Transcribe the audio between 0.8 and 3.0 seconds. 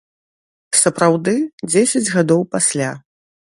Сапраўды, дзесяць гадоў пасля.